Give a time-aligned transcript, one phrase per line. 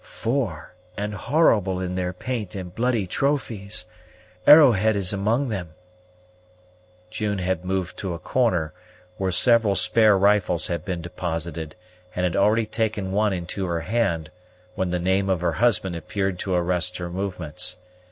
[0.03, 3.85] "Four; and horrible in their paint and bloody trophies.
[4.47, 5.75] Arrowhead is among them."
[7.11, 8.73] June had moved to a corner,
[9.17, 11.75] where several spare rifles had been deposited,
[12.15, 14.31] and had already taken one into her hand,
[14.73, 17.77] when the name of her husband appeared to arrest her movements.